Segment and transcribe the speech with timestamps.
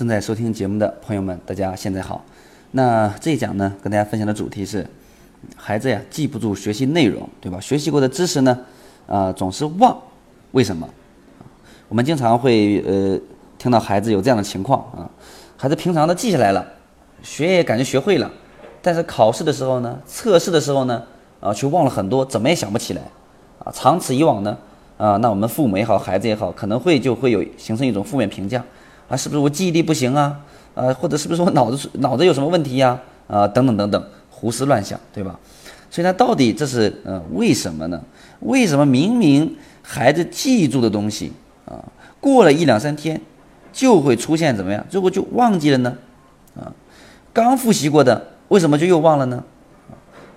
[0.00, 2.24] 正在收听节目的朋友们，大家现在好。
[2.70, 4.86] 那这一讲呢，跟大家分享的主题是，
[5.54, 7.60] 孩子呀记不住学习内容，对吧？
[7.60, 8.58] 学习过的知识呢，
[9.06, 9.94] 啊总是忘，
[10.52, 10.88] 为什么？
[11.90, 13.20] 我们经常会呃
[13.58, 15.04] 听到孩子有这样的情况啊，
[15.58, 16.66] 孩子平常的记下来了，
[17.22, 18.30] 学也感觉学会了，
[18.80, 21.02] 但是考试的时候呢，测试的时候呢，
[21.40, 23.02] 啊却忘了很多，怎么也想不起来，
[23.62, 24.56] 啊长此以往呢，
[24.96, 28.64] 啊那我们父母也好，孩子也好，可能会就会有形成一种负面评价。
[29.10, 30.40] 啊，是不是我记忆力不行啊？
[30.72, 32.98] 呃，或者是不是我脑子脑子有什么问题呀？
[33.26, 35.36] 啊，等等等等，胡思乱想，对吧？
[35.90, 38.00] 所以呢，到底这是呃为什么呢？
[38.38, 41.32] 为什么明明孩子记住的东西
[41.66, 41.84] 啊，
[42.20, 43.20] 过了一两三天
[43.72, 44.86] 就会出现怎么样？
[44.88, 45.98] 最后就忘记了呢？
[46.54, 46.72] 啊，
[47.32, 49.42] 刚复习过的为什么就又忘了呢？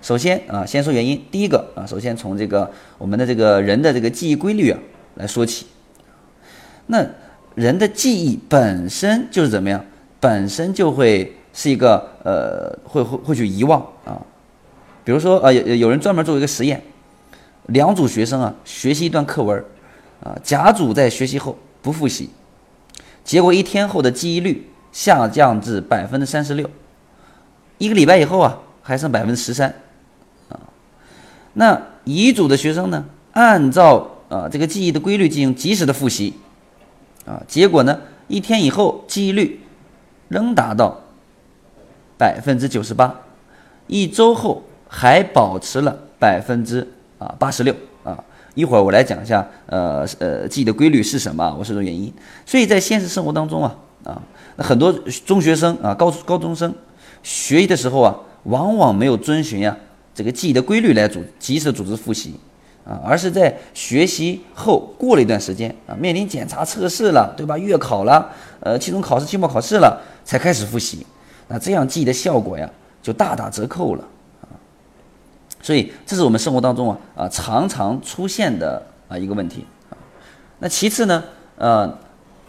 [0.02, 1.24] 首先啊，先说原因。
[1.30, 2.68] 第一个啊，首先从这个
[2.98, 4.78] 我们的这个人的这个记忆规律啊
[5.14, 5.66] 来说起。
[6.88, 7.06] 那。
[7.54, 9.84] 人的记忆本身就是怎么样？
[10.18, 14.18] 本身就会是一个呃，会会会去遗忘啊。
[15.04, 16.82] 比如说，呃，有有人专门做一个实验，
[17.66, 19.62] 两组学生啊，学习一段课文，
[20.22, 22.30] 啊，甲组在学习后不复习，
[23.22, 26.68] 结果一天后的记忆率下降至百分之三十六，
[27.76, 29.68] 一个礼拜以后啊，还剩百分之十三，
[30.48, 30.58] 啊，
[31.52, 36.32] 那乙组的学生呢，按照啊这个记忆的规律进行及时的复习。
[37.26, 38.00] 啊，结果呢？
[38.26, 39.60] 一天以后，记忆率
[40.28, 41.00] 仍达到
[42.16, 43.20] 百分之九十八，
[43.86, 48.24] 一周后还保持了百分之啊八十六啊。
[48.54, 51.54] 一会儿我来讲一下，呃呃，记忆的规律是什么？
[51.58, 52.12] 我是说原因。
[52.46, 54.22] 所以在现实生活当中啊啊，
[54.56, 54.92] 那很多
[55.26, 56.72] 中学生啊、高高中生
[57.22, 59.76] 学习的时候啊，往往没有遵循呀
[60.14, 62.34] 这个记忆的规律来组及时组织复习。
[62.86, 67.56] 啊，而是在学习后过了一段时间啊，面临检查测试了，对吧？
[67.56, 68.28] 月考了，
[68.60, 71.06] 呃，期中考试、期末考试了，才开始复习，
[71.48, 72.68] 那这样记忆的效果呀，
[73.02, 74.04] 就大打折扣了
[74.42, 74.52] 啊。
[75.62, 79.96] 所以这是我们生活当中啊啊常常出现的啊一个问题啊。
[80.58, 81.24] 那其次呢，
[81.56, 81.90] 呃，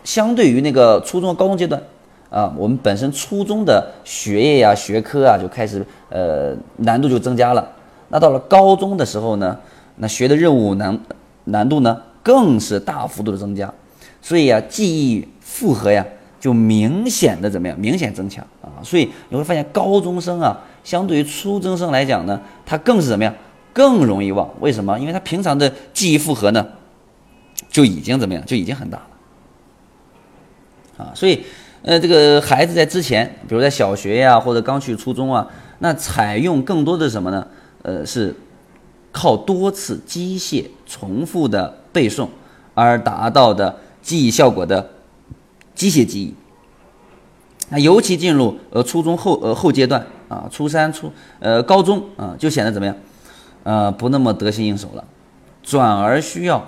[0.03, 1.81] 相对于那个初中、高中阶段
[2.29, 7.65] 啊，我们本身初中的学业呀、学科啊就开始呃难度就增加了。
[8.09, 9.57] 那到了高中的时候呢？
[9.97, 10.99] 那学的任务难
[11.45, 13.73] 难度呢，更是大幅度的增加，
[14.21, 16.05] 所以啊，记忆负荷呀，
[16.39, 17.79] 就明显的怎么样？
[17.79, 18.83] 明显增强啊！
[18.83, 23.33] 所以你会发现，高中生啊，相对于初中生来讲呢，他更是怎么样？
[23.71, 24.49] 更容易忘。
[24.59, 24.99] 为什么？
[24.99, 26.67] 因为他平常的记忆负荷呢，
[27.69, 28.45] 就已经怎么样？
[28.45, 28.97] 就已经很大
[30.97, 31.11] 了啊！
[31.15, 31.43] 所以，
[31.83, 35.47] 呃，这个孩子在之前，比如在小学呀，或者刚去初中啊，
[35.79, 37.47] 那采用更多的什么呢？
[37.83, 38.35] 呃，是。
[39.15, 42.27] 靠多次机械重复的背诵
[42.73, 44.89] 而达到的记忆效果的
[45.73, 46.33] 机械记忆，
[47.69, 51.09] 那尤其进入呃初中后呃后阶段啊，初三初
[51.39, 52.93] 呃高中啊，就显得怎么样？
[53.63, 55.03] 呃，不那么得心应手了，
[55.63, 56.67] 转而需要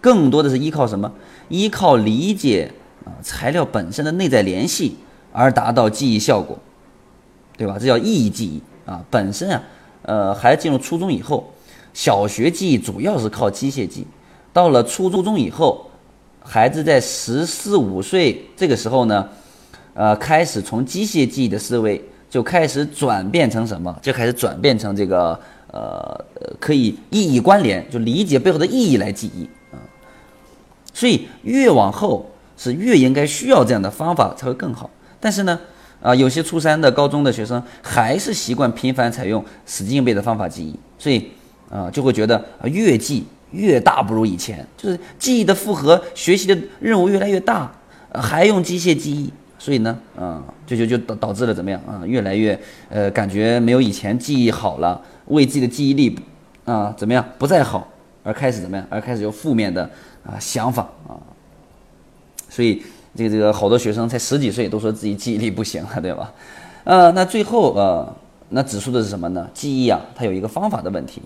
[0.00, 1.12] 更多的是依靠什么？
[1.48, 2.72] 依靠理解
[3.04, 4.96] 啊材料本身的内在联系
[5.32, 6.58] 而达到记忆效果，
[7.56, 7.76] 对吧？
[7.78, 9.04] 这叫意义记忆啊。
[9.08, 9.62] 本身啊，
[10.02, 11.53] 呃，孩子进入初中以后。
[11.94, 14.04] 小学记忆主要是靠机械记，
[14.52, 15.88] 到了初中以后，
[16.42, 19.28] 孩子在十四五岁这个时候呢，
[19.94, 23.96] 呃，开始从机械记忆的思维就开始转变成什么？
[24.02, 25.38] 就开始转变成这个
[25.68, 26.24] 呃，
[26.58, 29.78] 可以意义关联，就理解背后的意义来记忆啊。
[30.92, 34.90] 所以越往后是越应该需要这样的方法才会更好。
[35.20, 35.60] 但是呢，
[36.02, 41.30] 啊，有些初三的高中的学生还是习惯频繁采用死记硬背的方法记忆，所以。
[41.74, 47.68] 啊，就会觉得啊，越记越大不如以前，就是记忆的负荷、学习的任务越来越大，
[48.12, 51.80] 还用机械记忆，所以呢，啊，就就就导导致了怎么样？
[51.84, 52.56] 啊，越来越
[52.88, 56.16] 呃，感觉没有以前记忆好了，为自己的记忆力
[56.64, 57.24] 啊怎么样？
[57.38, 57.88] 不再好，
[58.22, 59.82] 而开始怎么样，而开始有负面的
[60.24, 61.18] 啊想法啊，
[62.48, 62.80] 所以
[63.16, 66.32] 这个这个好多学生才十几岁都说自己记忆力不行了，对吧？
[66.84, 68.14] 呃，那最后呃，
[68.48, 69.48] 那指出的是什么呢？
[69.52, 71.22] 记忆啊，它有一个方法的问题。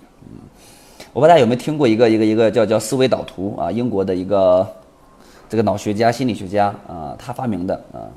[1.12, 4.66] 我不知道大家有没有听过一个一个一个叫叫思维导图啊，英国的一个
[5.48, 8.12] 这个脑学家、心理学家啊，他发明的啊，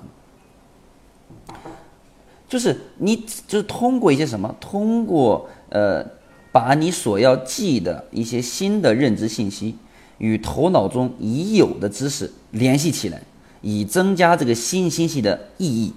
[2.48, 3.16] 就是你
[3.48, 6.06] 就是通过一些什么，通过呃，
[6.52, 9.76] 把你所要记的一些新的认知信息
[10.18, 13.22] 与头脑中已有的知识联系起来，
[13.62, 15.94] 以增加这个新信息的意义。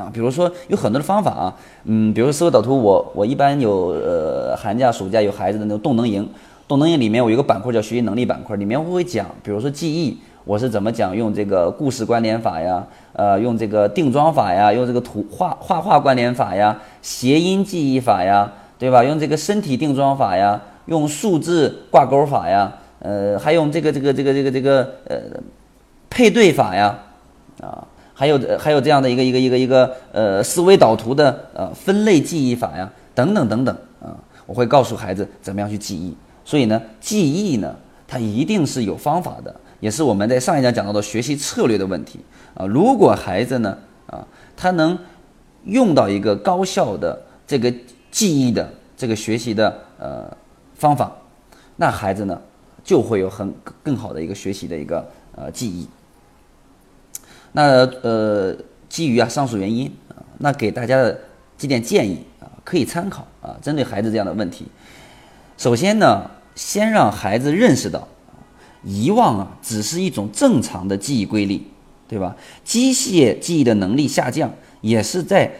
[0.00, 1.54] 啊，比如说有很多的方法啊，
[1.84, 6.26] 嗯，比如说思维导图，我我一般有呃寒假暑假有孩子的那种动能营，
[6.66, 12.82] 动能营里面我有个板块叫学习能力板块，里面我会讲，比如说记忆，我是怎么讲用这个故事关联法呀，
[13.12, 19.04] 呃，用这个定妆法呀，用这个图画画画关联法呀，谐音记忆法呀，对吧？
[19.04, 25.16] 用这个身体定妆法呀，用数字挂钩法呀，呃，还用这个这个这个这个这个呃
[26.08, 26.98] 配对法呀，
[27.60, 27.86] 啊，
[28.20, 34.12] 还有还有这样的一个一个一个一个呃思维导图的呃分类记忆法呀，等等等等啊，
[34.44, 36.14] 我会告诉孩子怎么样去记忆。
[36.44, 37.74] 所以呢，记忆呢，
[38.06, 39.56] 它一定是有方法的。
[39.80, 42.20] 也是我们在上一讲讲到的学习策略的问题
[42.52, 42.66] 啊。
[42.66, 44.22] 如果孩子呢啊，
[44.54, 44.98] 他能
[45.64, 47.72] 用到一个高效的这个
[48.10, 50.36] 记忆的这个学习的呃
[50.74, 51.10] 方法，
[51.76, 52.38] 那孩子呢
[52.84, 53.50] 就会有很
[53.82, 55.88] 更好的一个学习的一个呃记忆。
[57.52, 58.56] 那呃
[58.88, 61.18] 基于啊上述原因啊，那给大家的
[61.56, 63.56] 几点建议啊，可以参考啊。
[63.62, 64.66] 针对孩子这样的问题，
[65.56, 68.06] 首先呢，先让孩子认识到。
[68.82, 71.60] 遗忘啊，只是一种正常的记忆规律，
[72.08, 72.34] 对吧？
[72.64, 74.50] 机械记忆的能力下降，
[74.80, 75.52] 也是在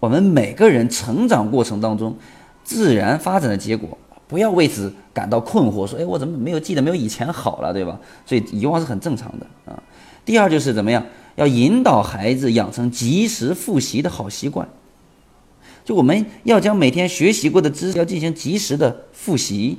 [0.00, 2.14] 我们每个人成长过程当中
[2.64, 3.96] 自然发展的结果。
[4.26, 9.82] 不要为此感到困惑，说：“哎，我怎么没有记得没有以前好了，对吧？”所以遗忘是很正常的啊。
[10.28, 14.68] 第二就是怎么样，要引导孩子养成及时复习的好习惯。
[15.86, 19.78] 就我们要将每天学习过的知识要进行及时的复习。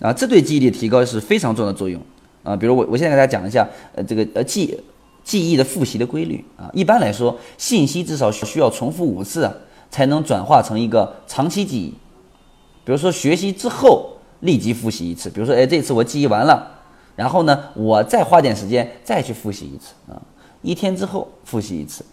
[0.00, 1.98] 啊，这对记忆力提高是非常重要的作用
[2.42, 2.54] 啊。
[2.54, 4.78] 比如我，我现在给大家讲一下，呃，这个呃记
[5.24, 6.68] 记忆的复习的规律啊。
[6.74, 9.50] 一般来说，信息至少需要重复五次，
[9.90, 11.94] 才能转化成一个长期记忆。
[12.84, 16.81] 比如说学习之后立即复习一次，比如说，哎，这次我记忆完了，
[17.14, 20.20] 然后呢，我再花点时间再去复习一次啊。
[20.62, 22.04] 一天之后复习一次，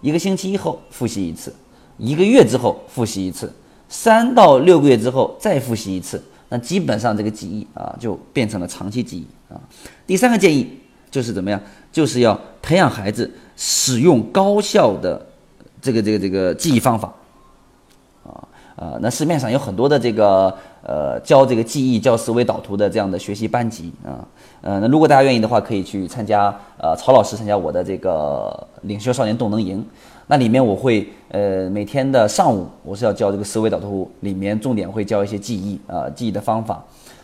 [0.00, 1.54] 一个星期以后复习一次，
[1.96, 3.52] 一个月之后复习一次，
[3.88, 6.22] 三到六个月之后再复习一次。
[6.50, 9.58] 那基本上这个记忆啊，就变成了长期记忆啊。
[10.06, 10.78] 第三个建议
[11.10, 11.60] 就是怎么样？
[11.90, 15.26] 就是要培养孩子使用高效的
[15.80, 17.12] 这个这个这个记忆方法
[18.24, 18.46] 啊
[18.76, 18.98] 啊。
[19.00, 20.54] 那市面上有很多的这个
[20.86, 24.22] 呃教这个记忆、教思维导图的这样的学习班级啊。
[24.60, 29.84] 呃，那如果大家愿意的话，可以去参加呃曹老师参加我的这个领袖少年动能营。
[30.26, 36.82] 那里面我会呃每天的上午我是要教这个思维导图，里面重点会教一些记忆啊记忆的方法，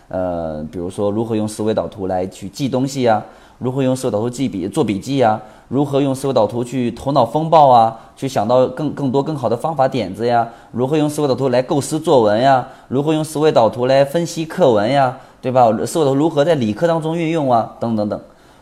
[0.09, 3.25] 呃比如说如何用思维导图来去记东西呀，
[3.61, 15.71] 如何用思维导图记笔做笔记呀，如何用思维导图去头脑风暴啊，去想到更更多更好的方法点子呀，如何用思维导图来构思作文呀，如何用思维导图来分析课文呀，对吧？
[15.85, 18.19] 思维导图如何在理科当中运用啊，等等等。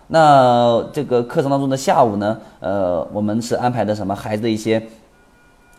[0.08, 4.82] 那这个课程当中的下午呢，呃，我们是安排的什么孩子的一些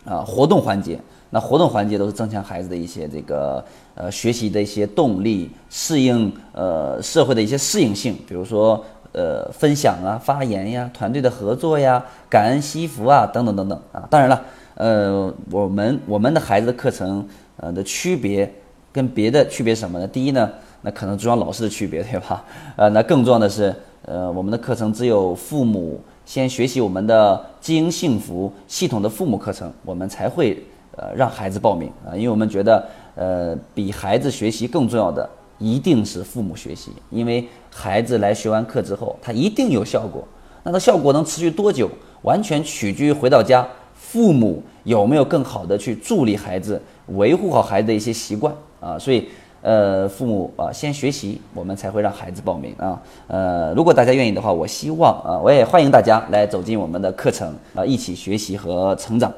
[0.06, 0.98] 啊活动环节。
[1.32, 3.64] 那活动环节都是增强孩子的一些这个
[3.94, 14.06] 呃学习的一些动力，适应呃社会的一些适应性，比如说呃分享啊、发言呀、团队的合作呀、感恩惜福啊等等等等啊。
[14.10, 14.42] 当然了，
[14.74, 17.26] 呃，我们我们的孩子的课程
[17.56, 18.52] 呃的区别
[18.92, 20.06] 跟别的区别什么呢？
[20.06, 20.50] 第一呢，
[20.82, 22.44] 那可能主要老师的区别对吧？
[22.76, 23.74] 呃，那更重要的是。
[24.06, 30.64] 呃，我们的课程只有父母先学习我们的基因幸福系统的父母课程，我们才会
[30.96, 35.28] 呃让孩子报名啊，因为我们觉得呃比孩子学习更重要的
[35.60, 40.26] 一定是父母学习，因为孩子来学完课之后，他一定有效果，
[40.64, 41.88] 那个效果能持续多久，
[42.22, 43.64] 完全取决于回到家
[43.94, 49.28] 父母有没有更好的去助力孩子，维护好孩子的一些习惯啊，所以。
[49.62, 52.98] 呃，父母啊，先学习，我们才会让孩子报名啊。
[53.26, 59.30] 呃，如果大家愿意的话，我希望啊，我也欢迎大家来走进我们的课程啊，一起学习和成长。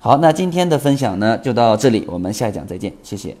[0.00, 3.36] 好，那今天的分享呢，就到这里，我们下一讲再见，谢谢。